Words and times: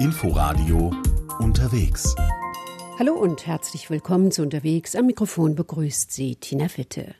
Inforadio 0.00 0.92
unterwegs. 1.40 2.14
Hallo 3.00 3.14
und 3.14 3.48
herzlich 3.48 3.90
willkommen 3.90 4.30
zu 4.30 4.42
Unterwegs. 4.42 4.94
Am 4.94 5.06
Mikrofon 5.06 5.56
begrüßt 5.56 6.12
Sie 6.12 6.36
Tina 6.36 6.68
Witte. 6.76 7.16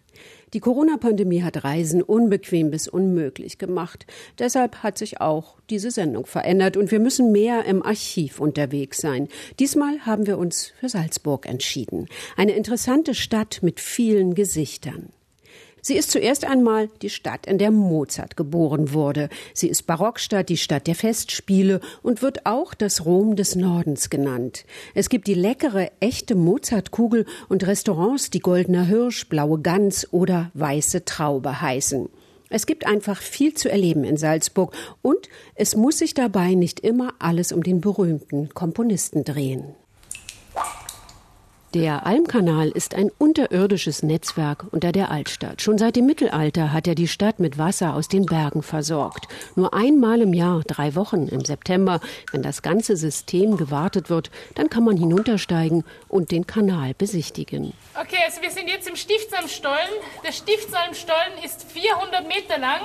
Die 0.54 0.60
Corona-Pandemie 0.60 1.42
hat 1.42 1.64
Reisen 1.64 2.02
unbequem 2.02 2.70
bis 2.70 2.86
unmöglich 2.86 3.58
gemacht. 3.58 4.06
Deshalb 4.38 4.84
hat 4.84 4.96
sich 4.96 5.20
auch 5.20 5.56
diese 5.70 5.90
Sendung 5.90 6.24
verändert 6.24 6.76
und 6.76 6.92
wir 6.92 7.00
müssen 7.00 7.32
mehr 7.32 7.64
im 7.64 7.82
Archiv 7.82 8.38
unterwegs 8.38 8.98
sein. 8.98 9.26
Diesmal 9.58 10.06
haben 10.06 10.28
wir 10.28 10.38
uns 10.38 10.72
für 10.78 10.88
Salzburg 10.88 11.46
entschieden. 11.46 12.06
Eine 12.36 12.52
interessante 12.52 13.16
Stadt 13.16 13.58
mit 13.60 13.80
vielen 13.80 14.36
Gesichtern. 14.36 15.08
Sie 15.82 15.96
ist 15.96 16.10
zuerst 16.10 16.44
einmal 16.44 16.88
die 17.02 17.10
Stadt, 17.10 17.46
in 17.46 17.58
der 17.58 17.70
Mozart 17.70 18.36
geboren 18.36 18.92
wurde. 18.92 19.28
Sie 19.54 19.68
ist 19.68 19.86
Barockstadt, 19.86 20.48
die 20.48 20.56
Stadt 20.56 20.86
der 20.86 20.94
Festspiele 20.94 21.80
und 22.02 22.22
wird 22.22 22.46
auch 22.46 22.74
das 22.74 23.04
Rom 23.04 23.36
des 23.36 23.54
Nordens 23.54 24.10
genannt. 24.10 24.64
Es 24.94 25.08
gibt 25.08 25.26
die 25.26 25.34
leckere, 25.34 25.90
echte 26.00 26.34
Mozartkugel 26.34 27.26
und 27.48 27.66
Restaurants, 27.66 28.30
die 28.30 28.40
Goldener 28.40 28.84
Hirsch, 28.84 29.28
Blaue 29.28 29.60
Gans 29.60 30.12
oder 30.12 30.50
Weiße 30.54 31.04
Traube 31.04 31.60
heißen. 31.60 32.08
Es 32.50 32.64
gibt 32.66 32.86
einfach 32.86 33.20
viel 33.20 33.54
zu 33.54 33.70
erleben 33.70 34.04
in 34.04 34.16
Salzburg 34.16 34.74
und 35.02 35.28
es 35.54 35.76
muss 35.76 35.98
sich 35.98 36.14
dabei 36.14 36.54
nicht 36.54 36.80
immer 36.80 37.14
alles 37.18 37.52
um 37.52 37.62
den 37.62 37.80
berühmten 37.80 38.48
Komponisten 38.54 39.24
drehen. 39.24 39.74
Der 41.74 42.06
Almkanal 42.06 42.70
ist 42.70 42.94
ein 42.94 43.10
unterirdisches 43.18 44.02
Netzwerk 44.02 44.64
unter 44.70 44.90
der 44.90 45.10
Altstadt. 45.10 45.60
Schon 45.60 45.76
seit 45.76 45.96
dem 45.96 46.06
Mittelalter 46.06 46.72
hat 46.72 46.86
er 46.86 46.94
die 46.94 47.08
Stadt 47.08 47.40
mit 47.40 47.58
Wasser 47.58 47.94
aus 47.94 48.08
den 48.08 48.24
Bergen 48.24 48.62
versorgt. 48.62 49.28
Nur 49.54 49.74
einmal 49.74 50.22
im 50.22 50.32
Jahr, 50.32 50.62
drei 50.66 50.94
Wochen 50.94 51.28
im 51.28 51.44
September, 51.44 52.00
wenn 52.32 52.42
das 52.42 52.62
ganze 52.62 52.96
System 52.96 53.58
gewartet 53.58 54.08
wird, 54.08 54.30
dann 54.54 54.70
kann 54.70 54.82
man 54.82 54.96
hinuntersteigen 54.96 55.84
und 56.08 56.30
den 56.30 56.46
Kanal 56.46 56.94
besichtigen. 56.94 57.74
Okay, 58.00 58.16
also 58.24 58.40
wir 58.40 58.50
sind 58.50 58.68
jetzt 58.70 58.88
im 58.88 58.96
Stiftsalmstollen. 58.96 59.76
Der 60.24 60.32
Stiftsalmstollen 60.32 61.44
ist 61.44 61.70
400 61.70 62.26
Meter 62.26 62.58
lang 62.58 62.80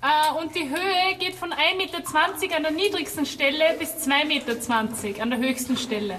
äh, 0.00 0.42
und 0.42 0.54
die 0.54 0.70
Höhe 0.70 1.18
geht 1.18 1.34
von 1.34 1.50
1,20 1.50 1.76
Meter 1.76 2.56
an 2.56 2.62
der 2.62 2.72
niedrigsten 2.72 3.26
Stelle 3.26 3.76
bis 3.78 3.90
2,20 4.08 4.24
Meter 4.24 5.22
an 5.22 5.28
der 5.28 5.38
höchsten 5.38 5.76
Stelle. 5.76 6.16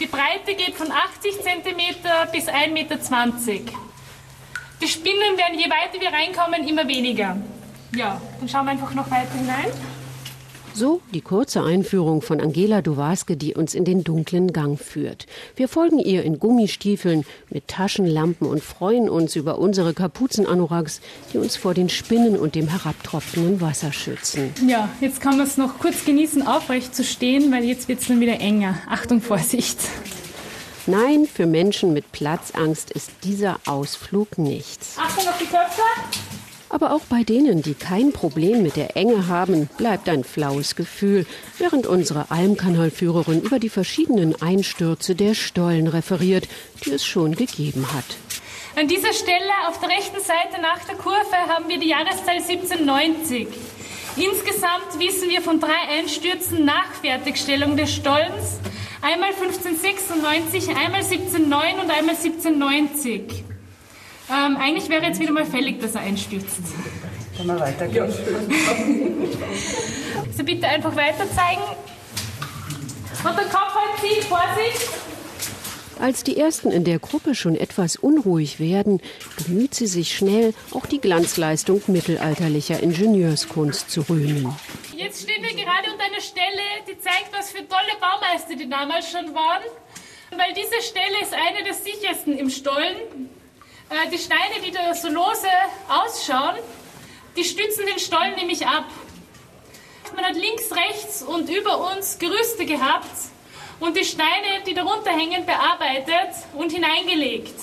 Die 0.00 0.06
Breite 0.06 0.54
geht 0.54 0.74
von 0.74 0.90
80 0.90 1.40
cm 1.42 1.78
bis 2.32 2.48
1,20 2.48 2.70
Meter. 2.72 2.96
Die 4.80 4.88
Spinnen 4.88 5.38
werden, 5.38 5.58
je 5.58 5.70
weiter 5.70 6.00
wir 6.00 6.12
reinkommen, 6.12 6.66
immer 6.66 6.86
weniger. 6.88 7.36
Ja, 7.94 8.20
dann 8.40 8.48
schauen 8.48 8.64
wir 8.66 8.72
einfach 8.72 8.92
noch 8.94 9.10
weiter 9.10 9.32
hinein. 9.34 9.70
So 10.76 11.00
die 11.12 11.20
kurze 11.20 11.62
Einführung 11.62 12.20
von 12.20 12.40
Angela 12.40 12.82
Dowaske, 12.82 13.36
die 13.36 13.54
uns 13.54 13.74
in 13.74 13.84
den 13.84 14.02
dunklen 14.02 14.52
Gang 14.52 14.76
führt. 14.76 15.26
Wir 15.54 15.68
folgen 15.68 16.00
ihr 16.00 16.24
in 16.24 16.40
Gummistiefeln 16.40 17.24
mit 17.48 17.68
Taschenlampen 17.68 18.48
und 18.48 18.60
freuen 18.60 19.08
uns 19.08 19.36
über 19.36 19.58
unsere 19.58 19.94
Kapuzenanoraks, 19.94 21.00
die 21.32 21.38
uns 21.38 21.56
vor 21.56 21.74
den 21.74 21.88
Spinnen 21.88 22.36
und 22.36 22.56
dem 22.56 22.66
herabtropfenden 22.66 23.60
Wasser 23.60 23.92
schützen. 23.92 24.52
Ja, 24.66 24.88
jetzt 25.00 25.20
kann 25.20 25.36
man 25.36 25.46
es 25.46 25.56
noch 25.56 25.78
kurz 25.78 26.04
genießen, 26.04 26.44
aufrecht 26.44 26.92
zu 26.92 27.04
stehen, 27.04 27.52
weil 27.52 27.62
jetzt 27.62 27.86
wird 27.86 28.00
es 28.00 28.08
dann 28.08 28.18
wieder 28.18 28.40
enger. 28.40 28.76
Achtung, 28.88 29.20
Vorsicht. 29.20 29.78
Nein, 30.88 31.28
für 31.32 31.46
Menschen 31.46 31.92
mit 31.92 32.10
Platzangst 32.10 32.90
ist 32.90 33.12
dieser 33.22 33.60
Ausflug 33.64 34.38
nichts. 34.38 34.96
Achtung 34.98 35.28
auf 35.28 35.38
die 35.38 35.46
Köpfe. 35.46 35.82
Aber 36.74 36.92
auch 36.92 37.02
bei 37.08 37.22
denen, 37.22 37.62
die 37.62 37.74
kein 37.74 38.10
Problem 38.10 38.64
mit 38.64 38.74
der 38.74 38.96
Enge 38.96 39.28
haben, 39.28 39.68
bleibt 39.78 40.08
ein 40.08 40.24
flaues 40.24 40.74
Gefühl, 40.74 41.24
während 41.56 41.86
unsere 41.86 42.32
Almkanalführerin 42.32 43.42
über 43.42 43.60
die 43.60 43.68
verschiedenen 43.68 44.42
Einstürze 44.42 45.14
der 45.14 45.34
Stollen 45.34 45.86
referiert, 45.86 46.48
die 46.84 46.90
es 46.90 47.06
schon 47.06 47.36
gegeben 47.36 47.86
hat. 47.94 48.04
An 48.74 48.88
dieser 48.88 49.12
Stelle 49.12 49.52
auf 49.68 49.78
der 49.78 49.90
rechten 49.90 50.18
Seite 50.18 50.60
nach 50.60 50.80
der 50.88 50.96
Kurve 50.96 51.36
haben 51.46 51.68
wir 51.68 51.78
die 51.78 51.90
Jahreszahl 51.90 52.38
1790. 52.38 53.46
Insgesamt 54.16 54.98
wissen 54.98 55.28
wir 55.28 55.42
von 55.42 55.60
drei 55.60 56.00
Einstürzen 56.00 56.64
nach 56.64 56.92
Fertigstellung 57.00 57.76
des 57.76 57.94
Stollens. 57.94 58.58
Einmal 59.00 59.28
1596, 59.28 60.70
einmal 60.70 61.04
1709 61.04 61.74
und 61.78 61.90
einmal 61.92 62.16
1790. 62.16 63.43
Ähm, 64.30 64.56
eigentlich 64.56 64.88
wäre 64.88 65.04
jetzt 65.04 65.20
wieder 65.20 65.32
mal 65.32 65.44
fällig, 65.44 65.80
dass 65.80 65.94
er 65.94 66.02
einstürzt. 66.02 66.60
Kann 67.36 67.46
man 67.46 67.60
weitergehen? 67.60 68.12
Also 70.26 70.44
bitte 70.44 70.66
einfach 70.66 70.96
weiter 70.96 71.30
zeigen. 71.30 71.62
Und 73.22 73.36
der 73.38 73.46
Kopf 73.46 73.74
halt 73.74 74.00
ziehen, 74.00 74.22
Vorsicht! 74.22 74.88
Als 76.00 76.24
die 76.24 76.36
ersten 76.36 76.72
in 76.72 76.84
der 76.84 76.98
Gruppe 76.98 77.34
schon 77.34 77.54
etwas 77.54 77.96
unruhig 77.96 78.58
werden, 78.58 79.00
bemüht 79.46 79.74
sie 79.74 79.86
sich 79.86 80.16
schnell, 80.16 80.52
auch 80.72 80.86
die 80.86 81.00
Glanzleistung 81.00 81.82
mittelalterlicher 81.86 82.82
Ingenieurskunst 82.82 83.90
zu 83.90 84.02
rühmen. 84.02 84.54
Jetzt 84.96 85.22
stehen 85.22 85.42
wir 85.42 85.54
gerade 85.54 85.92
unter 85.92 86.04
einer 86.04 86.20
Stelle, 86.20 86.62
die 86.88 86.98
zeigt, 86.98 87.32
was 87.32 87.50
für 87.52 87.58
tolle 87.58 87.94
Baumeister 88.00 88.56
die 88.56 88.68
damals 88.68 89.10
schon 89.10 89.34
waren. 89.34 89.62
Weil 90.30 90.52
diese 90.54 90.82
Stelle 90.82 91.20
ist 91.22 91.32
eine 91.32 91.64
der 91.64 91.74
sichersten 91.74 92.38
im 92.38 92.50
Stollen. 92.50 93.30
Äh, 93.94 94.10
die 94.10 94.18
Steine, 94.18 94.60
die 94.64 94.72
da 94.72 94.92
so 94.94 95.08
lose 95.08 95.48
ausschauen, 95.88 96.56
die 97.36 97.44
stützen 97.44 97.86
den 97.86 97.98
Stollen 97.98 98.34
nämlich 98.34 98.66
ab. 98.66 98.86
Man 100.16 100.24
hat 100.24 100.34
links, 100.34 100.70
rechts 100.72 101.22
und 101.22 101.48
über 101.48 101.92
uns 101.92 102.18
Gerüste 102.18 102.66
gehabt 102.66 103.14
und 103.80 103.96
die 103.96 104.04
Steine, 104.04 104.62
die 104.66 104.74
darunter 104.74 105.10
hängen, 105.10 105.46
bearbeitet 105.46 106.34
und 106.54 106.72
hineingelegt. 106.72 107.54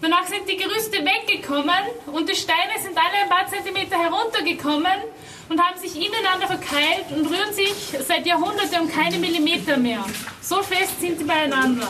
Danach 0.00 0.26
sind 0.26 0.48
die 0.48 0.56
Gerüste 0.56 0.98
weggekommen 1.04 1.84
und 2.06 2.28
die 2.28 2.34
Steine 2.34 2.72
sind 2.82 2.96
alle 2.96 3.22
ein 3.22 3.28
paar 3.28 3.46
Zentimeter 3.46 3.96
heruntergekommen 3.96 5.02
und 5.48 5.60
haben 5.60 5.78
sich 5.78 5.94
ineinander 5.96 6.48
verkeilt 6.48 7.06
und 7.10 7.26
rühren 7.26 7.52
sich 7.52 7.94
seit 8.06 8.26
Jahrhunderten 8.26 8.82
um 8.82 8.90
keine 8.90 9.18
Millimeter 9.18 9.76
mehr. 9.76 10.04
So 10.42 10.62
fest 10.62 11.00
sind 11.00 11.18
sie 11.18 11.24
beieinander. 11.24 11.88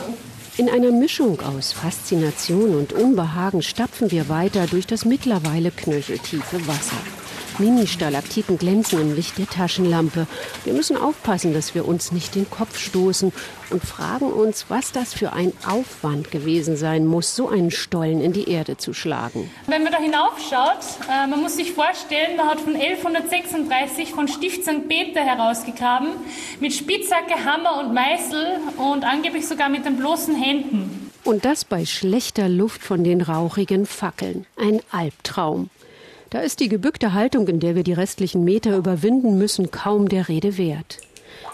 In 0.56 0.70
einer 0.70 0.92
Mischung 0.92 1.40
aus 1.40 1.72
Faszination 1.72 2.76
und 2.76 2.92
Unbehagen 2.92 3.60
stapfen 3.60 4.12
wir 4.12 4.28
weiter 4.28 4.68
durch 4.68 4.86
das 4.86 5.04
mittlerweile 5.04 5.72
knöcheltiefe 5.72 6.64
Wasser. 6.68 7.23
Mini-Stalaktiten 7.58 8.58
glänzen 8.58 9.00
im 9.00 9.14
Licht 9.14 9.38
der 9.38 9.46
Taschenlampe. 9.46 10.26
Wir 10.64 10.72
müssen 10.72 10.96
aufpassen, 10.96 11.54
dass 11.54 11.74
wir 11.74 11.86
uns 11.86 12.12
nicht 12.12 12.34
den 12.34 12.48
Kopf 12.50 12.78
stoßen 12.78 13.32
und 13.70 13.84
fragen 13.84 14.32
uns, 14.32 14.66
was 14.68 14.92
das 14.92 15.14
für 15.14 15.32
ein 15.32 15.52
Aufwand 15.66 16.30
gewesen 16.30 16.76
sein 16.76 17.06
muss, 17.06 17.36
so 17.36 17.48
einen 17.48 17.70
Stollen 17.70 18.20
in 18.20 18.32
die 18.32 18.48
Erde 18.48 18.76
zu 18.76 18.92
schlagen. 18.92 19.50
Wenn 19.66 19.82
man 19.82 19.92
da 19.92 19.98
hinaufschaut, 19.98 21.08
äh, 21.10 21.26
man 21.26 21.40
muss 21.40 21.56
sich 21.56 21.72
vorstellen, 21.72 22.36
man 22.36 22.48
hat 22.48 22.60
von 22.60 22.74
1136 22.76 24.10
von 24.10 24.28
Stift 24.28 24.64
St. 24.64 24.88
Peter 24.88 25.20
herausgegraben, 25.20 26.08
mit 26.60 26.72
Spitzhacke, 26.72 27.44
Hammer 27.44 27.80
und 27.80 27.94
Meißel 27.94 28.58
und 28.76 29.04
angeblich 29.04 29.46
sogar 29.46 29.68
mit 29.68 29.84
den 29.84 29.96
bloßen 29.96 30.34
Händen. 30.34 31.10
Und 31.24 31.46
das 31.46 31.64
bei 31.64 31.86
schlechter 31.86 32.50
Luft 32.50 32.82
von 32.82 33.02
den 33.02 33.22
rauchigen 33.22 33.86
Fackeln. 33.86 34.44
Ein 34.56 34.80
Albtraum. 34.90 35.70
Da 36.34 36.40
ist 36.40 36.58
die 36.58 36.68
gebückte 36.68 37.14
Haltung, 37.14 37.46
in 37.46 37.60
der 37.60 37.76
wir 37.76 37.84
die 37.84 37.92
restlichen 37.92 38.42
Meter 38.42 38.76
überwinden 38.76 39.38
müssen, 39.38 39.70
kaum 39.70 40.08
der 40.08 40.26
Rede 40.26 40.58
wert. 40.58 40.98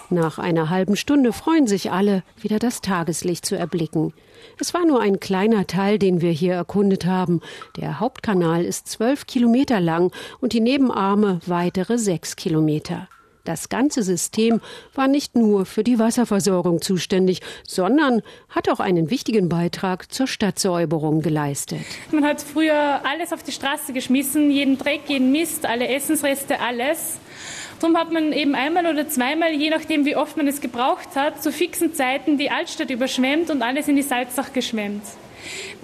Nach 0.08 0.38
einer 0.38 0.70
halben 0.70 0.96
Stunde 0.96 1.34
freuen 1.34 1.66
sich 1.66 1.92
alle, 1.92 2.22
wieder 2.40 2.58
das 2.58 2.80
Tageslicht 2.80 3.44
zu 3.44 3.58
erblicken. 3.58 4.14
Es 4.58 4.72
war 4.72 4.86
nur 4.86 5.02
ein 5.02 5.20
kleiner 5.20 5.66
Teil, 5.66 5.98
den 5.98 6.22
wir 6.22 6.30
hier 6.30 6.54
erkundet 6.54 7.04
haben. 7.04 7.42
Der 7.76 8.00
Hauptkanal 8.00 8.64
ist 8.64 8.88
zwölf 8.88 9.26
Kilometer 9.26 9.80
lang 9.80 10.12
und 10.40 10.54
die 10.54 10.60
Nebenarme 10.60 11.40
weitere 11.44 11.98
sechs 11.98 12.34
Kilometer. 12.34 13.06
Das 13.44 13.68
ganze 13.68 14.02
System 14.02 14.60
war 14.94 15.08
nicht 15.08 15.36
nur 15.36 15.66
für 15.66 15.84
die 15.84 15.98
Wasserversorgung 15.98 16.82
zuständig, 16.82 17.40
sondern 17.66 18.22
hat 18.48 18.68
auch 18.68 18.80
einen 18.80 19.10
wichtigen 19.10 19.48
Beitrag 19.48 20.12
zur 20.12 20.26
Stadtsäuberung 20.26 21.22
geleistet. 21.22 21.80
Man 22.12 22.24
hat 22.24 22.40
früher 22.40 23.00
alles 23.04 23.32
auf 23.32 23.42
die 23.42 23.52
Straße 23.52 23.92
geschmissen, 23.92 24.50
jeden 24.50 24.78
Dreck, 24.78 25.02
jeden 25.08 25.32
Mist, 25.32 25.66
alle 25.66 25.88
Essensreste, 25.88 26.60
alles. 26.60 27.18
Darum 27.80 27.96
hat 27.96 28.12
man 28.12 28.32
eben 28.32 28.54
einmal 28.54 28.86
oder 28.86 29.08
zweimal, 29.08 29.52
je 29.52 29.70
nachdem 29.70 30.04
wie 30.04 30.14
oft 30.14 30.36
man 30.36 30.46
es 30.46 30.60
gebraucht 30.60 31.16
hat, 31.16 31.42
zu 31.42 31.50
fixen 31.50 31.94
Zeiten 31.94 32.36
die 32.36 32.50
Altstadt 32.50 32.90
überschwemmt 32.90 33.50
und 33.50 33.62
alles 33.62 33.88
in 33.88 33.96
die 33.96 34.02
Salzach 34.02 34.52
geschwemmt. 34.52 35.02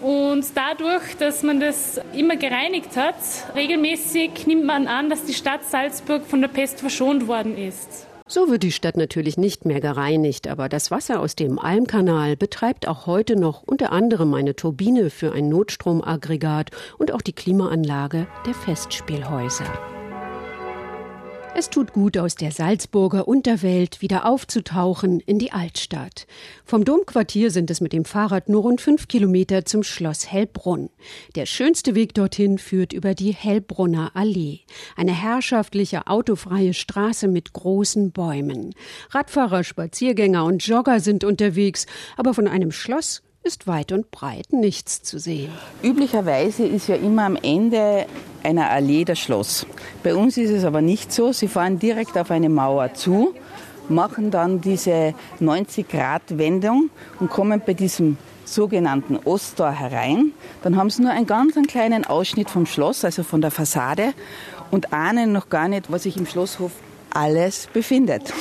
Und 0.02 0.44
dadurch, 0.54 1.16
dass 1.18 1.42
man 1.42 1.60
das 1.60 2.00
immer 2.14 2.36
gereinigt 2.36 2.96
hat, 2.96 3.16
regelmäßig 3.54 4.46
nimmt 4.46 4.64
man 4.64 4.86
an, 4.86 5.10
dass 5.10 5.24
die 5.24 5.34
Stadt 5.34 5.64
Salzburg 5.64 6.26
von 6.26 6.40
der 6.40 6.48
Pest 6.48 6.80
verschont 6.80 7.26
worden 7.28 7.56
ist. 7.56 8.06
So 8.28 8.50
wird 8.50 8.64
die 8.64 8.72
Stadt 8.72 8.96
natürlich 8.96 9.36
nicht 9.36 9.66
mehr 9.66 9.80
gereinigt, 9.80 10.48
aber 10.48 10.68
das 10.68 10.90
Wasser 10.90 11.20
aus 11.20 11.36
dem 11.36 11.60
Almkanal 11.60 12.36
betreibt 12.36 12.88
auch 12.88 13.06
heute 13.06 13.36
noch 13.36 13.62
unter 13.62 13.92
anderem 13.92 14.34
eine 14.34 14.56
Turbine 14.56 15.10
für 15.10 15.32
ein 15.32 15.48
Notstromaggregat 15.48 16.72
und 16.98 17.12
auch 17.12 17.22
die 17.22 17.34
Klimaanlage 17.34 18.26
der 18.44 18.54
Festspielhäuser. 18.54 19.95
Es 21.58 21.70
tut 21.70 21.94
gut, 21.94 22.18
aus 22.18 22.34
der 22.34 22.52
Salzburger 22.52 23.26
Unterwelt 23.26 24.02
wieder 24.02 24.26
aufzutauchen 24.26 25.20
in 25.20 25.38
die 25.38 25.52
Altstadt. 25.52 26.26
Vom 26.66 26.84
Domquartier 26.84 27.50
sind 27.50 27.70
es 27.70 27.80
mit 27.80 27.94
dem 27.94 28.04
Fahrrad 28.04 28.50
nur 28.50 28.60
rund 28.60 28.82
fünf 28.82 29.08
Kilometer 29.08 29.64
zum 29.64 29.82
Schloss 29.82 30.30
Hellbrunn. 30.30 30.90
Der 31.34 31.46
schönste 31.46 31.94
Weg 31.94 32.12
dorthin 32.12 32.58
führt 32.58 32.92
über 32.92 33.14
die 33.14 33.32
Hellbrunner 33.32 34.10
Allee. 34.12 34.60
Eine 34.96 35.14
herrschaftliche, 35.14 36.08
autofreie 36.08 36.74
Straße 36.74 37.26
mit 37.26 37.54
großen 37.54 38.12
Bäumen. 38.12 38.74
Radfahrer, 39.08 39.64
Spaziergänger 39.64 40.44
und 40.44 40.66
Jogger 40.66 41.00
sind 41.00 41.24
unterwegs, 41.24 41.86
aber 42.18 42.34
von 42.34 42.48
einem 42.48 42.70
Schloss 42.70 43.22
ist 43.46 43.66
weit 43.66 43.93
und 43.93 44.10
breit 44.10 44.52
nichts 44.52 45.02
zu 45.02 45.19
sehen. 45.19 45.50
Üblicherweise 45.82 46.66
ist 46.66 46.88
ja 46.88 46.96
immer 46.96 47.25
am 47.25 47.37
Ende 47.37 48.06
einer 48.43 48.70
Allee 48.70 49.04
das 49.04 49.20
Schloss. 49.20 49.66
Bei 50.02 50.14
uns 50.14 50.37
ist 50.37 50.50
es 50.50 50.64
aber 50.64 50.82
nicht 50.82 51.12
so. 51.12 51.32
Sie 51.32 51.48
fahren 51.48 51.78
direkt 51.78 52.19
auf 52.19 52.31
eine 52.31 52.48
Mauer 52.48 52.94
zu, 52.94 53.34
machen 53.88 54.31
dann 54.32 54.60
diese 54.60 55.14
90-Grad-Wendung 55.40 56.90
und 57.20 57.31
kommen 57.31 57.62
bei 57.64 57.75
diesem 57.75 58.19
sogenannten 58.44 59.16
Osttor 59.16 59.70
herein. 59.70 60.32
Dann 60.62 60.76
haben 60.76 60.90
sie 60.90 61.02
nur 61.02 61.12
einen 61.12 61.26
ganz 61.26 61.56
einen 61.56 61.66
kleinen 61.66 62.04
Ausschnitt 62.04 62.50
vom 62.50 62.66
Schloss, 62.66 63.04
also 63.04 63.22
von 63.22 63.40
der 63.40 63.52
Fassade 63.52 64.12
und 64.70 64.92
ahnen 64.92 65.32
noch 65.32 65.49
gar 65.49 65.69
nicht, 65.69 65.90
was 65.90 66.02
sich 66.02 66.16
im 66.16 66.26
Schlosshof 66.26 66.72
alles 67.10 67.69
befindet. 67.72 68.32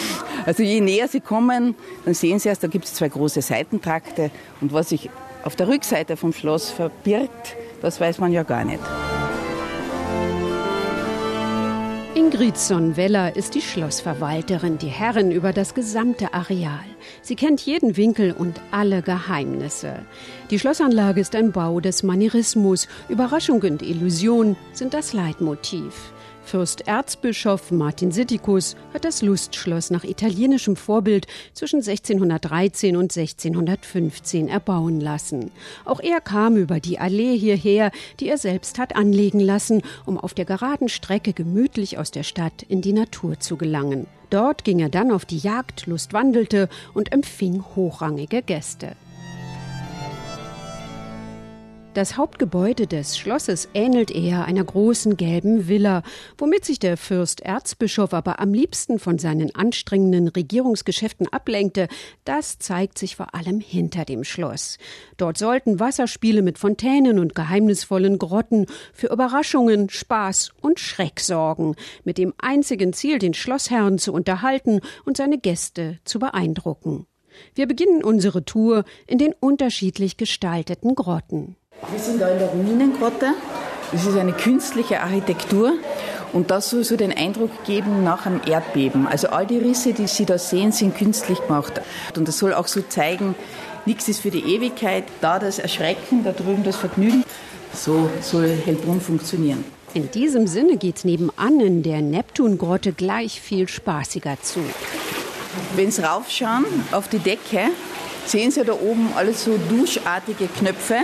Also 0.45 0.63
je 0.63 0.81
näher 0.81 1.07
Sie 1.07 1.21
kommen, 1.21 1.75
dann 2.05 2.13
sehen 2.13 2.39
Sie 2.39 2.49
erst, 2.49 2.63
da 2.63 2.67
gibt 2.67 2.85
es 2.85 2.93
zwei 2.93 3.09
große 3.09 3.41
Seitentrakte 3.41 4.31
und 4.61 4.73
was 4.73 4.89
sich 4.89 5.09
auf 5.43 5.55
der 5.55 5.67
Rückseite 5.67 6.17
vom 6.17 6.33
Schloss 6.33 6.71
verbirgt, 6.71 7.55
das 7.81 7.99
weiß 7.99 8.19
man 8.19 8.31
ja 8.31 8.43
gar 8.43 8.63
nicht. 8.63 8.81
Ingrid 12.15 12.57
Sonnweller 12.57 13.35
ist 13.35 13.55
die 13.55 13.61
Schlossverwalterin, 13.61 14.77
die 14.77 14.87
Herrin 14.87 15.31
über 15.31 15.51
das 15.53 15.73
gesamte 15.73 16.33
Areal. 16.33 16.85
Sie 17.21 17.35
kennt 17.35 17.61
jeden 17.61 17.97
Winkel 17.97 18.31
und 18.31 18.61
alle 18.71 19.01
Geheimnisse. 19.01 19.99
Die 20.49 20.57
Schlossanlage 20.57 21.21
ist 21.21 21.35
ein 21.35 21.51
Bau 21.51 21.79
des 21.79 22.03
Manierismus. 22.03 22.87
Überraschung 23.09 23.61
und 23.61 23.81
Illusion 23.81 24.55
sind 24.73 24.93
das 24.93 25.13
Leitmotiv. 25.13 26.13
Fürst 26.45 26.87
Erzbischof 26.87 27.71
Martin 27.71 28.11
Sittikus 28.11 28.75
hat 28.93 29.03
das 29.03 29.23
Lustschloss 29.23 29.89
nach 29.89 30.03
italienischem 30.03 30.75
Vorbild 30.75 31.25
zwischen 31.53 31.77
1613 31.77 32.95
und 32.95 33.17
1615 33.17 34.47
erbauen 34.47 35.01
lassen. 35.01 35.49
Auch 35.85 35.99
er 35.99 36.21
kam 36.21 36.55
über 36.55 36.79
die 36.79 36.99
Allee 36.99 37.35
hierher, 37.35 37.91
die 38.19 38.29
er 38.29 38.37
selbst 38.37 38.77
hat 38.77 38.95
anlegen 38.95 39.39
lassen, 39.39 39.81
um 40.05 40.19
auf 40.19 40.35
der 40.35 40.45
geraden 40.45 40.87
Strecke 40.87 41.33
gemütlich 41.33 41.97
aus 41.97 42.11
der 42.11 42.23
Stadt 42.23 42.61
in 42.61 42.81
die 42.81 42.93
Natur 42.93 43.39
zu 43.39 43.57
gelangen. 43.57 44.05
Dort 44.29 44.63
ging 44.63 44.79
er 44.79 44.89
dann 44.89 45.11
auf 45.11 45.25
die 45.25 45.39
Jagd, 45.39 45.87
lustwandelte 45.87 46.69
und 46.93 47.11
empfing 47.11 47.63
hochrangige 47.75 48.43
Gäste. 48.43 48.95
Das 51.95 52.17
Hauptgebäude 52.17 52.87
des 52.87 53.17
Schlosses 53.17 53.69
ähnelt 53.73 54.11
eher 54.11 54.43
einer 54.43 54.65
großen 54.65 55.15
gelben 55.15 55.69
Villa, 55.69 56.03
womit 56.37 56.65
sich 56.65 56.77
der 56.77 56.97
Fürst 56.97 57.39
Erzbischof 57.39 58.13
aber 58.13 58.41
am 58.41 58.53
liebsten 58.53 58.99
von 58.99 59.17
seinen 59.17 59.55
anstrengenden 59.55 60.27
Regierungsgeschäften 60.27 61.31
ablenkte, 61.31 61.87
das 62.25 62.59
zeigt 62.59 62.97
sich 62.97 63.15
vor 63.15 63.33
allem 63.33 63.61
hinter 63.61 64.03
dem 64.03 64.25
Schloss. 64.25 64.77
Dort 65.15 65.37
sollten 65.37 65.79
Wasserspiele 65.79 66.41
mit 66.41 66.57
Fontänen 66.57 67.17
und 67.17 67.33
geheimnisvollen 67.33 68.19
Grotten 68.19 68.65
für 68.91 69.07
Überraschungen, 69.07 69.89
Spaß 69.89 70.49
und 70.59 70.81
Schreck 70.81 71.21
sorgen, 71.21 71.77
mit 72.03 72.17
dem 72.17 72.33
einzigen 72.37 72.91
Ziel, 72.91 73.19
den 73.19 73.33
Schlossherrn 73.33 73.99
zu 73.99 74.11
unterhalten 74.11 74.81
und 75.05 75.15
seine 75.15 75.37
Gäste 75.37 75.99
zu 76.03 76.19
beeindrucken. 76.19 77.07
Wir 77.53 77.67
beginnen 77.67 78.03
unsere 78.03 78.43
Tour 78.43 78.83
in 79.07 79.17
den 79.17 79.33
unterschiedlich 79.33 80.17
gestalteten 80.17 80.93
Grotten. 80.93 81.55
Wir 81.91 81.99
sind 81.99 82.21
da 82.21 82.29
in 82.29 82.39
der 82.39 82.47
Ruinengrotte. 82.47 83.33
Das 83.91 84.05
ist 84.05 84.17
eine 84.17 84.33
künstliche 84.33 85.01
Architektur 85.01 85.73
und 86.33 86.49
das 86.49 86.69
soll 86.69 86.83
so 86.83 86.97
den 86.97 87.15
Eindruck 87.15 87.51
geben 87.65 88.03
nach 88.03 88.25
einem 88.25 88.41
Erdbeben. 88.45 89.07
Also 89.07 89.27
all 89.27 89.45
die 89.45 89.57
Risse, 89.57 89.93
die 89.93 90.07
Sie 90.07 90.25
da 90.25 90.37
sehen, 90.37 90.71
sind 90.71 90.97
künstlich 90.97 91.39
gemacht. 91.41 91.81
Und 92.17 92.27
das 92.27 92.39
soll 92.39 92.53
auch 92.53 92.67
so 92.67 92.81
zeigen, 92.81 93.35
nichts 93.85 94.07
ist 94.07 94.21
für 94.21 94.31
die 94.31 94.55
Ewigkeit, 94.55 95.03
da 95.21 95.37
das 95.37 95.59
Erschrecken, 95.59 96.23
da 96.23 96.31
drüben 96.31 96.63
das 96.63 96.75
Vergnügen. 96.75 97.23
So 97.73 98.09
soll 98.21 98.49
Hellbrunn 98.49 99.01
funktionieren. 99.01 99.63
In 99.93 100.09
diesem 100.11 100.47
Sinne 100.47 100.77
geht 100.77 100.97
es 100.97 101.05
nebenan 101.05 101.59
in 101.59 101.83
der 101.83 102.01
Neptungrotte 102.01 102.91
gleich 102.93 103.39
viel 103.39 103.67
spaßiger 103.67 104.37
zu. 104.41 104.59
Wenn 105.75 105.91
Sie 105.91 106.03
raufschauen 106.03 106.65
auf 106.91 107.07
die 107.07 107.19
Decke, 107.19 107.69
sehen 108.25 108.51
Sie 108.51 108.63
da 108.63 108.73
oben 108.73 109.09
alles 109.15 109.43
so 109.43 109.57
duschartige 109.69 110.47
Knöpfe. 110.47 111.03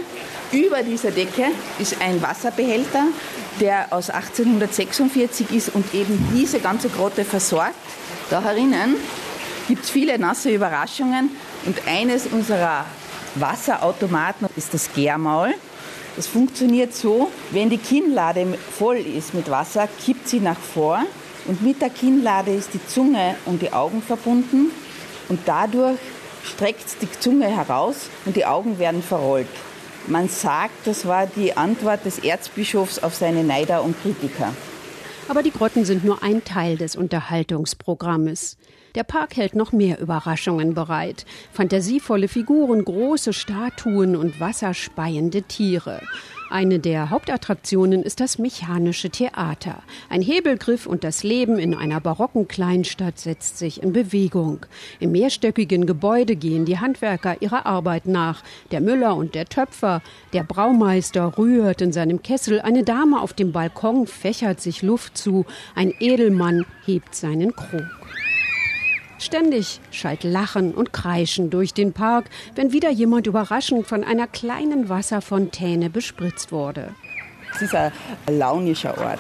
Über 0.52 0.84
dieser 0.84 1.12
Decke 1.12 1.46
ist 1.80 1.98
ein 2.02 2.22
Wasserbehälter, 2.22 3.06
der 3.60 3.88
aus 3.92 4.10
1846 4.10 5.52
ist 5.52 5.74
und 5.74 5.94
eben 5.94 6.28
diese 6.34 6.60
ganze 6.60 6.90
Grotte 6.90 7.24
versorgt. 7.24 7.76
Da 8.30 8.42
herinnen 8.44 8.96
gibt 9.68 9.86
es 9.86 9.90
viele 9.90 10.20
nasse 10.20 10.50
Überraschungen 10.50 11.30
und 11.66 11.88
eines 11.88 12.28
unserer 12.28 12.86
Wasserautomaten 13.36 14.48
ist 14.58 14.74
das 14.74 14.92
Gärmaul. 14.94 15.54
Das 16.16 16.28
funktioniert 16.28 16.94
so, 16.94 17.32
wenn 17.52 17.70
die 17.70 17.78
Kinnlade 17.78 18.46
voll 18.78 18.98
ist 18.98 19.34
mit 19.34 19.50
Wasser, 19.50 19.88
kippt 20.06 20.28
sie 20.28 20.42
nach 20.42 20.60
vor 20.60 21.02
und 21.46 21.62
mit 21.62 21.82
der 21.82 21.90
Kinnlade 21.90 22.52
ist 22.52 22.74
die 22.74 22.86
Zunge 22.86 23.36
und 23.46 23.62
die 23.62 23.72
Augen 23.72 24.02
verbunden 24.02 24.72
und 25.30 25.40
dadurch 25.46 25.98
streckt 26.44 27.02
die 27.02 27.12
Zunge 27.20 27.48
heraus 27.48 28.10
und 28.26 28.36
die 28.36 28.46
Augen 28.46 28.80
werden 28.80 29.02
verrollt. 29.02 29.48
Man 30.08 30.30
sagt, 30.30 30.88
das 30.88 31.06
war 31.06 31.28
die 31.28 31.56
Antwort 31.56 32.06
des 32.06 32.20
Erzbischofs 32.20 33.00
auf 33.00 33.14
seine 33.14 33.44
Neider 33.44 33.84
und 33.84 34.02
Kritiker. 34.02 34.54
Aber 35.28 35.44
die 35.44 35.52
Grotten 35.52 35.86
sind 35.86 36.04
nur 36.04 36.24
ein 36.24 36.44
Teil 36.44 36.78
des 36.78 36.96
Unterhaltungsprogrammes. 36.96 38.58
Der 38.96 39.04
Park 39.04 39.38
hält 39.38 39.56
noch 39.56 39.72
mehr 39.72 40.00
Überraschungen 40.00 40.74
bereit. 40.74 41.26
Fantasievolle 41.54 42.28
Figuren, 42.28 42.84
große 42.84 43.32
Statuen 43.32 44.16
und 44.16 44.40
wasserspeiende 44.40 45.44
Tiere. 45.44 46.02
Eine 46.52 46.80
der 46.80 47.12
Hauptattraktionen 47.12 48.04
ist 48.04 48.20
das 48.20 48.38
mechanische 48.38 49.10
Theater. 49.10 49.84
Ein 50.10 50.22
Hebelgriff 50.22 50.86
und 50.86 51.06
das 51.06 51.24
Leben 51.24 51.58
in 51.58 51.74
einer 51.74 52.02
barocken 52.02 52.50
Kleinstadt 52.50 53.20
setzt 53.20 53.58
sich 53.58 53.82
in 53.82 53.94
Bewegung. 53.94 54.66
Im 55.00 55.14
mehrstöckigen 55.14 55.86
Gebäude 55.86 56.36
gehen 56.36 56.66
die 56.66 56.78
Handwerker 56.78 57.42
ihrer 57.42 57.66
Arbeit 57.66 58.06
nach. 58.06 58.44
Der 58.72 58.82
Müller 58.82 59.16
und 59.16 59.34
der 59.34 59.46
Töpfer, 59.46 60.02
der 60.34 60.44
Braumeister 60.44 61.38
rührt 61.38 61.80
in 61.80 61.94
seinem 61.94 62.22
Kessel, 62.22 62.60
eine 62.60 62.84
Dame 62.84 63.22
auf 63.22 63.32
dem 63.32 63.54
Balkon 63.54 64.06
fächert 64.06 64.60
sich 64.60 64.82
Luft 64.82 65.18
zu, 65.18 65.46
ein 65.74 65.94
Edelmann 66.02 66.66
hebt 66.86 67.16
seinen 67.16 67.56
Krug. 67.56 68.01
Ständig 69.22 69.80
schallt 69.92 70.24
Lachen 70.24 70.74
und 70.74 70.94
Kreischen 70.94 71.52
durch 71.52 71.76
den 71.76 71.94
Park, 71.94 72.26
wenn 72.56 72.74
wieder 72.74 72.90
jemand 72.90 73.28
überraschend 73.28 73.86
von 73.86 74.04
einer 74.04 74.26
kleinen 74.26 74.90
Wasserfontäne 74.90 75.92
bespritzt 75.92 76.52
wurde. 76.52 76.96
Es 77.54 77.62
ist 77.62 77.76
ein 77.76 77.92
launischer 78.28 78.98
Ort. 78.98 79.20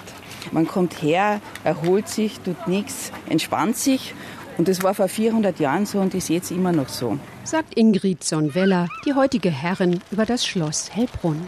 Man 0.51 0.67
kommt 0.67 1.03
her, 1.03 1.39
erholt 1.63 2.07
sich, 2.07 2.39
tut 2.39 2.67
nichts, 2.67 3.11
entspannt 3.29 3.77
sich. 3.77 4.15
Und 4.57 4.67
das 4.67 4.81
war 4.81 4.95
vor 4.95 5.07
400 5.07 5.59
Jahren 5.59 5.85
so 5.85 5.99
und 5.99 6.15
ist 6.15 6.29
jetzt 6.29 6.49
immer 6.49 6.71
noch 6.71 6.89
so. 6.89 7.19
Sagt 7.43 7.77
Ingrid 7.77 8.23
Sonnweller, 8.23 8.89
die 9.05 9.13
heutige 9.13 9.51
Herrin 9.51 10.01
über 10.09 10.25
das 10.25 10.47
Schloss 10.47 10.89
Hellbrunn. 10.95 11.47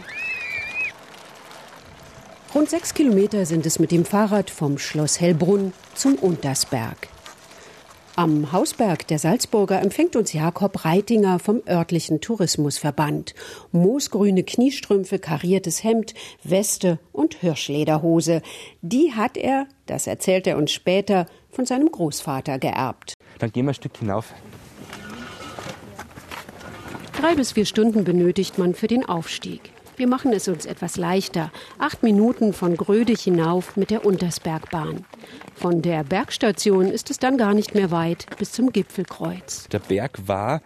Rund 2.54 2.70
sechs 2.70 2.94
Kilometer 2.94 3.46
sind 3.46 3.66
es 3.66 3.80
mit 3.80 3.90
dem 3.90 4.04
Fahrrad 4.04 4.48
vom 4.48 4.78
Schloss 4.78 5.20
Hellbrunn 5.20 5.72
zum 5.96 6.14
Untersberg. 6.14 7.08
Am 8.16 8.52
Hausberg 8.52 9.08
der 9.08 9.18
Salzburger 9.18 9.82
empfängt 9.82 10.14
uns 10.14 10.32
Jakob 10.32 10.84
Reitinger 10.84 11.40
vom 11.40 11.62
örtlichen 11.68 12.20
Tourismusverband. 12.20 13.34
Moosgrüne 13.72 14.44
Kniestrümpfe, 14.44 15.18
kariertes 15.18 15.82
Hemd, 15.82 16.14
Weste 16.44 17.00
und 17.10 17.34
Hirschlederhose. 17.34 18.42
Die 18.82 19.14
hat 19.14 19.36
er, 19.36 19.66
das 19.86 20.06
erzählt 20.06 20.46
er 20.46 20.58
uns 20.58 20.70
später, 20.70 21.26
von 21.50 21.66
seinem 21.66 21.90
Großvater 21.90 22.60
geerbt. 22.60 23.14
Dann 23.40 23.50
gehen 23.50 23.66
wir 23.66 23.72
ein 23.72 23.74
Stück 23.74 23.96
hinauf. 23.96 24.32
Drei 27.20 27.34
bis 27.34 27.50
vier 27.50 27.66
Stunden 27.66 28.04
benötigt 28.04 28.58
man 28.58 28.74
für 28.74 28.86
den 28.86 29.04
Aufstieg. 29.04 29.73
Wir 29.96 30.08
machen 30.08 30.32
es 30.32 30.48
uns 30.48 30.66
etwas 30.66 30.96
leichter. 30.96 31.52
Acht 31.78 32.02
Minuten 32.02 32.52
von 32.52 32.76
Grödig 32.76 33.20
hinauf 33.20 33.76
mit 33.76 33.90
der 33.90 34.04
Untersbergbahn. 34.04 35.04
Von 35.54 35.82
der 35.82 36.02
Bergstation 36.02 36.86
ist 36.86 37.10
es 37.10 37.18
dann 37.18 37.38
gar 37.38 37.54
nicht 37.54 37.74
mehr 37.74 37.90
weit 37.90 38.26
bis 38.38 38.52
zum 38.52 38.72
Gipfelkreuz. 38.72 39.68
Der 39.68 39.78
Berg 39.78 40.26
war 40.26 40.62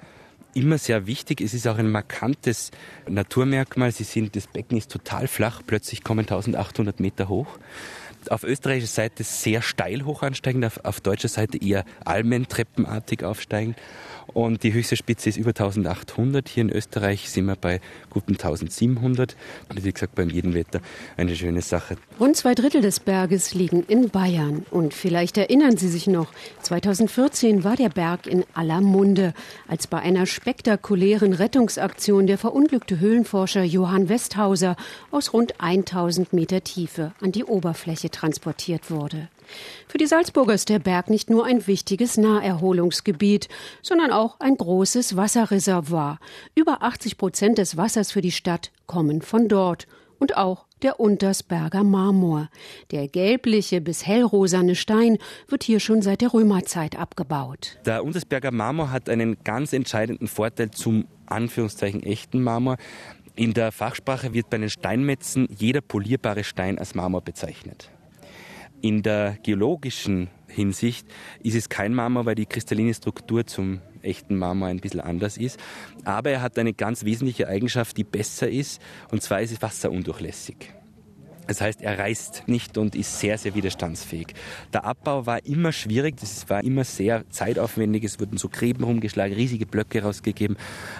immer 0.55 0.79
sehr 0.79 1.07
wichtig. 1.07 1.41
Es 1.41 1.55
ist 1.55 1.67
auch 1.69 1.79
ein 1.79 1.91
markantes 1.91 2.71
Naturmerkmal. 3.07 3.93
Sie 3.93 4.05
sehen, 4.05 4.31
das 4.33 4.47
Becken 4.47 4.79
ist 4.79 4.91
total 4.91 5.29
flach. 5.29 5.63
Plötzlich 5.67 6.03
kommen 6.03 6.21
1800 6.21 7.01
Meter 7.01 7.29
hoch. 7.29 7.59
Auf 8.31 8.45
österreichischer 8.45 8.93
Seite 8.93 9.23
sehr 9.23 9.63
steil 9.63 10.05
hoch 10.05 10.23
ansteigend, 10.23 10.65
auf, 10.65 10.85
auf 10.85 11.01
deutscher 11.01 11.29
Seite 11.29 11.63
eher 11.63 11.85
almentreppenartig 12.05 13.25
aufsteigend. 13.25 13.77
Und 14.35 14.63
die 14.63 14.73
höchste 14.73 14.97
Spitze 14.97 15.29
ist 15.29 15.37
über 15.37 15.51
1800. 15.51 16.49
Hier 16.49 16.63
in 16.63 16.71
Österreich 16.71 17.31
sind 17.31 17.47
wir 17.47 17.57
bei 17.57 17.81
guten 18.11 18.33
1700. 18.33 19.37
Und 19.69 19.85
wie 19.85 19.93
gesagt, 19.93 20.15
beim 20.15 20.29
jedem 20.31 20.55
Wetter 20.55 20.81
eine 21.17 21.35
schöne 21.35 21.63
Sache. 21.63 21.97
Rund 22.21 22.37
zwei 22.37 22.55
Drittel 22.55 22.83
des 22.83 23.01
Berges 23.01 23.55
liegen 23.55 23.83
in 23.85 24.11
Bayern. 24.11 24.67
Und 24.71 24.95
vielleicht 24.95 25.39
erinnern 25.39 25.77
Sie 25.77 25.89
sich 25.89 26.07
noch, 26.07 26.29
2014 26.63 27.65
war 27.65 27.77
der 27.77 27.89
Berg 27.89 28.27
in 28.27 28.45
aller 28.55 28.81
Munde, 28.81 29.35
als 29.67 29.87
bei 29.87 29.99
einer 29.99 30.27
spektakulären 30.27 31.33
Rettungsaktion 31.33 32.27
der 32.27 32.39
verunglückte 32.39 33.01
Höhlenforscher 33.01 33.65
Johann 33.65 34.09
Westhauser 34.09 34.77
aus 35.11 35.33
rund 35.33 35.61
1000 35.61 36.33
Meter 36.33 36.63
Tiefe 36.63 37.13
an 37.21 37.33
die 37.33 37.45
Oberfläche 37.45 38.11
transportiert 38.11 38.91
wurde. 38.91 39.29
Für 39.87 39.99
die 39.99 40.07
Salzburger 40.07 40.55
ist 40.55 40.69
der 40.69 40.79
Berg 40.79 41.11
nicht 41.11 41.31
nur 41.31 41.45
ein 41.45 41.67
wichtiges 41.67 42.17
Naherholungsgebiet, 42.17 43.49
sondern 43.83 44.11
auch 44.11 44.41
ein 44.41 44.57
großes 44.57 45.17
Wasserreservoir. 45.17 46.19
Über 46.55 46.83
80 46.83 47.19
Prozent 47.19 47.59
des 47.59 47.77
Wassers 47.77 48.13
für 48.13 48.21
die 48.21 48.33
Stadt 48.33 48.71
kommen 48.87 49.23
von 49.23 49.49
dort. 49.49 49.87
Und 50.21 50.37
auch 50.37 50.67
der 50.83 51.01
Untersberger 51.01 51.85
Marmor. 51.85 52.49
Der 52.91 53.09
gelbliche 53.09 53.81
bis 53.81 54.07
hellrosane 54.07 54.75
Stein 54.75 55.19
wird 55.49 55.65
hier 55.65 55.81
schon 55.81 56.03
seit 56.03 56.21
der 56.21 56.33
Römerzeit 56.33 56.99
abgebaut. 56.99 57.79
Der 57.87 58.05
Untersberger 58.05 58.51
Marmor 58.51 58.91
hat 58.91 59.09
einen 59.09 59.37
ganz 59.45 59.73
entscheidenden 59.73 60.29
Vorteil 60.29 60.71
zum 60.71 61.07
Anführungszeichen 61.27 62.03
echten 62.03 62.43
Marmor. 62.43 62.77
In 63.35 63.55
der 63.55 63.71
Fachsprache 63.71 64.35
wird 64.35 64.51
bei 64.51 64.59
den 64.59 64.71
Steinmetzen 64.71 65.49
jeder 65.57 65.81
polierbare 65.81 66.45
Stein 66.45 66.79
als 66.79 66.95
Marmor 66.95 67.21
bezeichnet. 67.21 67.91
In 68.81 69.03
der 69.03 69.39
geologischen 69.43 70.29
Hinsicht 70.47 71.07
ist 71.43 71.57
es 71.57 71.69
kein 71.69 71.95
Marmor, 71.95 72.27
weil 72.27 72.35
die 72.37 72.47
kristalline 72.47 72.95
Struktur 72.95 73.47
zum 73.47 73.81
echten 74.03 74.37
Marmor 74.37 74.69
ein 74.69 74.79
bisschen 74.79 75.01
anders 75.01 75.37
ist. 75.37 75.59
Aber 76.05 76.31
er 76.31 76.43
hat 76.43 76.59
eine 76.59 76.73
ganz 76.73 77.05
wesentliche 77.05 77.49
Eigenschaft, 77.49 77.97
die 77.97 78.05
besser 78.05 78.49
ist, 78.49 78.81
und 79.11 79.23
zwar 79.23 79.41
ist 79.41 79.53
es 79.53 79.63
wasserundurchlässig. 79.63 80.78
Das 81.49 81.63
heißt, 81.63 81.81
er 81.81 81.99
reißt 81.99 82.45
nicht 82.47 82.77
und 82.77 82.95
ist 82.95 83.21
sehr, 83.21 83.39
sehr 83.39 83.55
widerstandsfähig. 83.55 84.29
Der 84.75 84.85
Abbau 84.85 85.25
war 85.25 85.45
immer 85.47 85.73
schwierig, 85.73 86.19
das 86.19 86.49
war 86.51 86.63
immer 86.63 86.85
sehr 86.85 87.29
zeitaufwendig, 87.31 88.05
es 88.05 88.21
wurden 88.21 88.37
so 88.37 88.51
Gräben 88.51 88.85
rumgeschlagen, 88.85 89.35
riesige 89.35 89.65
Blöcke 89.65 90.03
rausgegeben, 90.03 90.59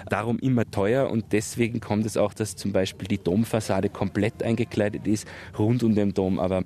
darum 0.09 0.39
immer 0.39 0.69
teuer 0.69 1.09
und 1.11 1.25
deswegen 1.33 1.79
kommt 1.79 2.07
es 2.07 2.17
auch, 2.17 2.33
dass 2.33 2.55
zum 2.55 2.71
Beispiel 2.71 3.07
die 3.07 3.19
Domfassade 3.19 3.89
komplett 3.89 4.41
eingekleidet 4.41 5.05
ist, 5.05 5.27
rund 5.57 5.83
um 5.83 5.93
den 5.93 6.15
Dom 6.15 6.39
aber 6.39 6.63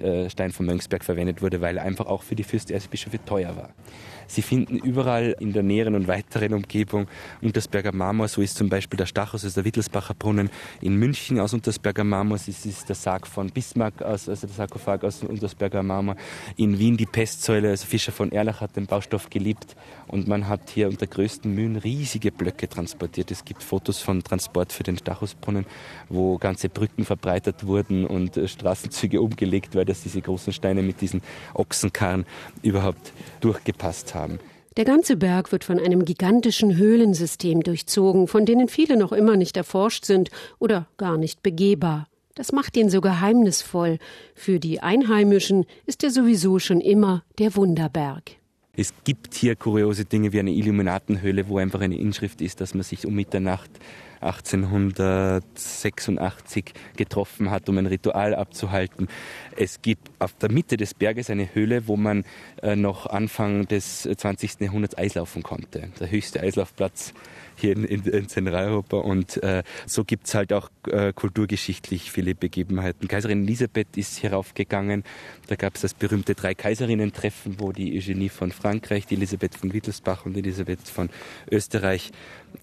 äh, 0.00 0.30
Stein 0.30 0.52
von 0.52 0.66
Mönchsberg 0.66 1.04
verwendet 1.04 1.42
wurde, 1.42 1.60
weil 1.60 1.78
er 1.78 1.82
einfach 1.82 2.06
auch 2.06 2.22
für 2.22 2.36
die 2.36 2.44
Fürsterzbischöfe 2.44 3.18
teuer 3.24 3.56
war. 3.56 3.74
Sie 4.26 4.42
finden 4.42 4.78
überall 4.78 5.36
in 5.38 5.52
der 5.52 5.62
näheren 5.62 5.94
und 5.94 6.08
weiteren 6.08 6.54
Umgebung 6.54 7.06
Untersberger 7.42 7.92
Marmor. 7.92 8.28
So 8.28 8.42
ist 8.42 8.56
zum 8.56 8.68
Beispiel 8.68 8.96
der 8.96 9.06
Stachus 9.06 9.44
aus 9.44 9.54
der 9.54 9.64
Wittelsbacher 9.64 10.14
Brunnen 10.14 10.50
in 10.80 10.96
München 10.96 11.40
aus 11.40 11.52
Untersberger 11.52 12.04
Marmor. 12.04 12.36
Es 12.36 12.48
ist 12.48 12.88
der 12.88 12.96
Sarg 12.96 13.23
von 13.26 13.50
Bismarck, 13.50 14.02
aus, 14.02 14.28
also 14.28 14.46
der 14.46 14.54
Sarkophag 14.54 15.04
aus 15.04 15.22
Untersberger 15.22 15.82
Marmor. 15.82 16.16
In 16.56 16.78
Wien 16.78 16.96
die 16.96 17.06
Pestsäule. 17.06 17.70
Also 17.70 17.86
Fischer 17.86 18.12
von 18.12 18.32
Erlach 18.32 18.60
hat 18.60 18.76
den 18.76 18.86
Baustoff 18.86 19.30
geliebt. 19.30 19.76
Und 20.06 20.28
man 20.28 20.48
hat 20.48 20.70
hier 20.70 20.88
unter 20.88 21.06
größten 21.06 21.54
Mühen 21.54 21.76
riesige 21.76 22.30
Blöcke 22.30 22.68
transportiert. 22.68 23.30
Es 23.30 23.44
gibt 23.44 23.62
Fotos 23.62 24.00
von 24.00 24.22
Transport 24.22 24.72
für 24.72 24.82
den 24.82 24.98
Stachusbrunnen, 24.98 25.66
wo 26.08 26.38
ganze 26.38 26.68
Brücken 26.68 27.04
verbreitert 27.04 27.66
wurden 27.66 28.06
und 28.06 28.36
äh, 28.36 28.48
Straßenzüge 28.48 29.20
umgelegt, 29.20 29.74
weil 29.74 29.84
das 29.84 30.02
diese 30.02 30.20
großen 30.20 30.52
Steine 30.52 30.82
mit 30.82 31.00
diesen 31.00 31.22
Ochsenkarren 31.54 32.26
überhaupt 32.62 33.12
durchgepasst 33.40 34.14
haben. 34.14 34.38
Der 34.76 34.84
ganze 34.84 35.16
Berg 35.16 35.52
wird 35.52 35.62
von 35.62 35.78
einem 35.78 36.04
gigantischen 36.04 36.76
Höhlensystem 36.76 37.62
durchzogen, 37.62 38.26
von 38.26 38.44
denen 38.44 38.68
viele 38.68 38.96
noch 38.96 39.12
immer 39.12 39.36
nicht 39.36 39.56
erforscht 39.56 40.04
sind 40.04 40.30
oder 40.58 40.88
gar 40.96 41.16
nicht 41.16 41.44
begehbar. 41.44 42.08
Das 42.34 42.50
macht 42.50 42.76
ihn 42.76 42.90
so 42.90 43.00
geheimnisvoll. 43.00 43.98
Für 44.34 44.58
die 44.58 44.80
Einheimischen 44.80 45.66
ist 45.86 46.02
er 46.02 46.10
sowieso 46.10 46.58
schon 46.58 46.80
immer 46.80 47.22
der 47.38 47.54
Wunderberg. 47.54 48.32
Es 48.76 48.92
gibt 49.04 49.34
hier 49.34 49.54
kuriose 49.54 50.04
Dinge 50.04 50.32
wie 50.32 50.40
eine 50.40 50.50
Illuminatenhöhle, 50.50 51.48
wo 51.48 51.58
einfach 51.58 51.80
eine 51.80 51.96
Inschrift 51.96 52.40
ist, 52.40 52.60
dass 52.60 52.74
man 52.74 52.82
sich 52.82 53.06
um 53.06 53.14
Mitternacht 53.14 53.70
1886 54.20 56.72
getroffen 56.96 57.50
hat, 57.50 57.68
um 57.68 57.78
ein 57.78 57.86
Ritual 57.86 58.34
abzuhalten. 58.34 59.06
Es 59.56 59.80
gibt 59.80 60.10
auf 60.18 60.34
der 60.34 60.50
Mitte 60.50 60.76
des 60.76 60.92
Berges 60.94 61.30
eine 61.30 61.54
Höhle, 61.54 61.86
wo 61.86 61.96
man 61.96 62.24
äh, 62.62 62.74
noch 62.74 63.06
Anfang 63.06 63.68
des 63.68 64.02
20. 64.02 64.58
Jahrhunderts 64.60 64.98
Eislaufen 64.98 65.44
konnte. 65.44 65.90
Der 66.00 66.10
höchste 66.10 66.40
Eislaufplatz 66.40 67.14
hier 67.56 67.72
in, 67.72 67.84
in, 67.84 68.04
in 68.04 68.28
Zentraleuropa. 68.28 68.98
Und 68.98 69.42
äh, 69.42 69.62
so 69.86 70.04
gibt 70.04 70.26
es 70.26 70.34
halt 70.34 70.52
auch 70.52 70.70
äh, 70.88 71.12
kulturgeschichtlich 71.12 72.10
viele 72.10 72.34
Begebenheiten. 72.34 73.08
Kaiserin 73.08 73.44
Elisabeth 73.44 73.96
ist 73.96 74.18
hieraufgegangen. 74.18 75.04
Da 75.46 75.56
gab 75.56 75.74
es 75.76 75.82
das 75.82 75.94
berühmte 75.94 76.34
Drei-Kaiserinnen-Treffen, 76.34 77.56
wo 77.58 77.72
die 77.72 77.96
Eugenie 77.96 78.28
von 78.28 78.52
Frankreich, 78.52 79.06
die 79.06 79.14
Elisabeth 79.14 79.54
von 79.54 79.72
Wittelsbach 79.72 80.26
und 80.26 80.36
Elisabeth 80.36 80.80
von 80.80 81.10
Österreich 81.50 82.10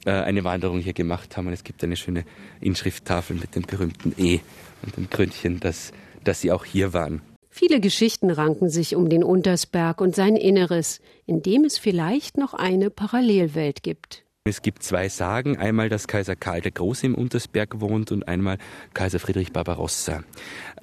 äh, 0.06 0.12
eine 0.12 0.44
Wanderung 0.44 0.80
hier 0.80 0.94
gemacht 0.94 1.38
haben. 1.38 1.48
Und 1.48 1.54
es 1.54 1.64
gibt 1.64 1.84
eine 1.84 1.96
schöne 1.96 2.26
Inschrifttafel 2.60 3.36
mit 3.36 3.56
dem 3.56 3.64
berühmten 3.64 4.14
E 4.18 4.40
und 4.84 4.98
dem 4.98 5.10
Krönchen, 5.10 5.60
dass, 5.60 5.92
dass 6.24 6.42
sie 6.42 6.52
auch 6.52 6.66
hier 6.66 6.94
waren. 6.94 7.22
Viele 7.54 7.82
Geschichten 7.82 8.32
ranken 8.32 8.70
sich 8.70 8.96
um 8.96 9.10
den 9.10 9.26
Untersberg 9.26 10.00
und 10.00 10.16
sein 10.16 10.38
Inneres, 10.38 11.02
in 11.26 11.42
dem 11.42 11.66
es 11.66 11.78
vielleicht 11.78 12.38
noch 12.38 12.54
eine 12.54 12.90
Parallelwelt 12.90 13.84
gibt. 13.84 14.24
Es 14.44 14.64
gibt 14.64 14.82
zwei 14.82 15.08
Sagen, 15.08 15.58
einmal, 15.58 15.88
dass 15.88 16.08
Kaiser 16.08 16.36
Karl 16.36 16.62
der 16.62 16.72
Große 16.72 17.06
im 17.06 17.14
Untersberg 17.14 17.80
wohnt 17.80 18.12
und 18.12 18.28
einmal 18.28 18.58
Kaiser 18.96 19.20
Friedrich 19.20 19.54
Barbarossa. 19.54 20.24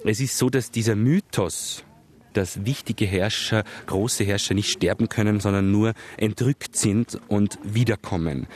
Es 0.05 0.21
ist 0.21 0.39
so, 0.39 0.49
dass 0.49 0.71
dieser 0.71 0.95
Mythos, 0.95 1.83
dass 2.35 2.65
wichtige 2.65 3.05
Herrscher, 3.05 3.65
große 3.87 4.23
Herrscher 4.23 4.55
nicht 4.55 4.71
sterben 4.71 5.09
können, 5.09 5.41
sondern 5.41 5.73
nur 5.73 5.95
entrückt 6.19 6.77
sind 6.77 7.21
und 7.27 7.59
wiederkommen. 7.65 8.47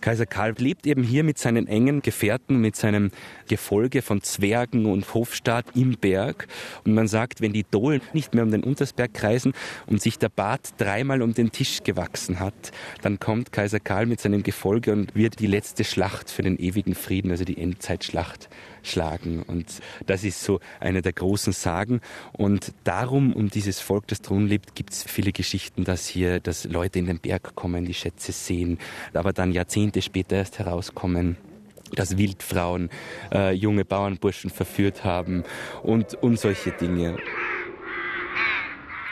Kaiser 0.00 0.26
Karl 0.26 0.54
lebt 0.58 0.86
eben 0.86 1.02
hier 1.02 1.24
mit 1.24 1.38
seinen 1.38 1.66
engen 1.66 2.02
Gefährten, 2.02 2.60
mit 2.60 2.76
seinem 2.76 3.10
Gefolge 3.48 4.02
von 4.02 4.22
Zwergen 4.22 4.86
und 4.86 5.14
Hofstaat 5.14 5.66
im 5.74 5.92
Berg. 5.92 6.46
Und 6.84 6.94
man 6.94 7.08
sagt, 7.08 7.40
wenn 7.40 7.52
die 7.52 7.64
Dohlen 7.64 8.00
nicht 8.12 8.34
mehr 8.34 8.44
um 8.44 8.50
den 8.50 8.62
Untersberg 8.64 9.14
kreisen 9.14 9.52
und 9.86 10.00
sich 10.00 10.18
der 10.18 10.28
Bart 10.28 10.74
dreimal 10.78 11.22
um 11.22 11.34
den 11.34 11.52
Tisch 11.52 11.82
gewachsen 11.82 12.40
hat, 12.40 12.72
dann 13.02 13.18
kommt 13.18 13.52
Kaiser 13.52 13.80
Karl 13.80 14.06
mit 14.06 14.20
seinem 14.20 14.42
Gefolge 14.42 14.92
und 14.92 15.14
wird 15.14 15.40
die 15.40 15.46
letzte 15.46 15.84
Schlacht 15.84 16.30
für 16.30 16.42
den 16.42 16.58
ewigen 16.58 16.94
Frieden, 16.94 17.30
also 17.30 17.44
die 17.44 17.58
Endzeitschlacht, 17.58 18.48
schlagen. 18.86 19.42
Und 19.42 19.80
das 20.06 20.24
ist 20.24 20.42
so 20.42 20.60
eine 20.80 21.02
der 21.02 21.12
großen 21.12 21.52
Sagen. 21.52 22.00
Und 22.32 22.72
darum, 22.84 23.32
um 23.32 23.50
dieses 23.50 23.80
Volk, 23.80 24.06
das 24.08 24.22
drin 24.22 24.46
lebt, 24.46 24.74
gibt 24.74 24.92
es 24.92 25.02
viele 25.04 25.32
Geschichten, 25.32 25.84
dass 25.84 26.06
hier, 26.06 26.40
dass 26.40 26.64
Leute 26.64 26.98
in 26.98 27.06
den 27.06 27.18
Berg 27.18 27.54
kommen, 27.54 27.84
die 27.84 27.94
Schätze 27.94 28.32
sehen, 28.32 28.78
aber 29.12 29.32
dann 29.32 29.52
Jahrzehnte 29.52 30.02
später 30.02 30.36
erst 30.36 30.58
herauskommen 30.58 31.36
dass 31.94 32.18
Wildfrauen 32.18 32.90
äh, 33.32 33.52
junge 33.52 33.84
Bauernburschen 33.84 34.50
verführt 34.50 35.04
haben 35.04 35.44
und, 35.84 36.14
und 36.14 36.38
solche 36.38 36.72
Dinge. 36.72 37.16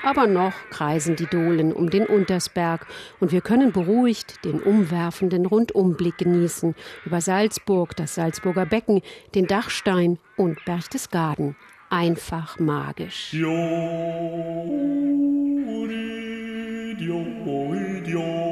Aber 0.04 0.26
noch 0.26 0.52
kreisen 0.70 1.16
die 1.16 1.26
Dohlen 1.26 1.72
um 1.72 1.88
den 1.88 2.04
Untersberg 2.06 2.86
und 3.20 3.32
wir 3.32 3.40
können 3.40 3.72
beruhigt 3.72 4.44
den 4.44 4.60
umwerfenden 4.60 5.46
Rundumblick 5.46 6.18
genießen 6.18 6.74
über 7.06 7.22
Salzburg, 7.22 7.96
das 7.96 8.14
Salzburger 8.14 8.66
Becken, 8.66 9.00
den 9.34 9.46
Dachstein 9.46 10.18
und 10.36 10.62
Berchtesgaden. 10.66 11.56
Einfach 11.88 12.58
magisch. 12.58 13.30
Diori, 13.30 13.54
diori, 16.98 18.02
diori. 18.04 18.43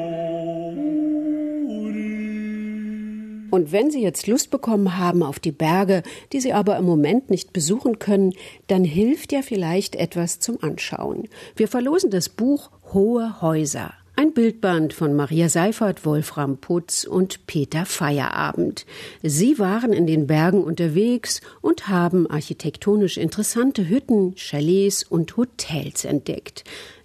Und 3.53 3.71
wenn 3.71 3.91
Sie 3.91 4.01
jetzt 4.01 4.29
Lust 4.29 4.51
bekommen 4.51 4.97
haben 4.97 5.23
auf 5.23 5.39
die 5.39 5.53
Berge, 5.53 6.03
die 6.33 6.41
Sie 6.41 6.55
aber 6.55 6.79
im 6.79 6.87
Moment 6.87 7.29
nicht 7.29 7.53
besuchen 7.53 7.99
können, 7.99 8.33
dann 8.67 8.83
hilft 8.83 9.31
ja 9.31 9.43
vielleicht 9.43 9.95
etwas 9.95 10.41
zum 10.41 10.57
Anschauen. 10.63 11.29
Wir 11.55 11.69
verlosen 11.69 12.11
das 12.11 12.31
Buch 12.31 12.71
Hohe 12.95 13.43
Häuser. 13.43 13.93
Ein 14.17 14.33
Bildband 14.33 14.95
von 14.95 15.15
Maria 15.15 15.51
Seifert, 15.51 16.07
Wolfram 16.07 16.57
Putz 16.63 17.05
und 17.05 17.47
Peter 17.47 17.85
Feierabend. 17.85 18.87
Sie 19.23 19.59
waren 19.59 19.93
in 19.93 20.07
den 20.07 20.27
Bergen 20.27 20.65
unterwegs 20.65 21.43
und 21.61 21.89
haben 21.89 22.31
architektonisch 22.31 23.19
interessante 23.19 23.87
Hütten, 23.87 24.35
Chalets 24.35 25.05
und 25.05 25.37
Hotels 25.37 26.07
entdeckt. 26.07 26.65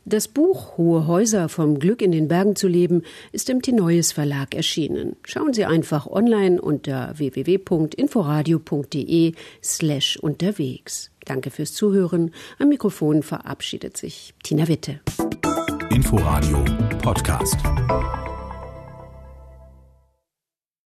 Das 0.10 0.30
Buch 0.30 0.78
Hohe 0.78 1.06
Häuser 1.06 1.50
vom 1.50 1.80
Glück 1.80 2.02
in 2.02 2.14
den 2.14 2.30
Bergen 2.30 2.56
zu 2.56 2.70
leben 2.70 3.02
ist 3.34 3.50
im 3.50 3.62
T-Neues 3.62 4.14
Verlag 4.14 4.56
erschienen. 4.56 5.18
Schauen 5.26 5.54
Sie 5.54 5.66
einfach 5.66 6.08
online 6.08 6.62
unter 6.62 7.12
www.inforadio.de 7.18 9.34
slash 9.62 10.16
unterwegs. 10.16 11.12
Danke 11.26 11.52
fürs 11.52 11.74
Zuhören. 11.74 12.32
Am 12.58 12.70
Mikrofon 12.70 13.22
verabschiedet 13.22 13.98
sich 13.98 14.34
Tina 14.44 14.70
Witte. 14.70 15.02
Inforadio 15.90 16.64
Podcast. 17.02 17.58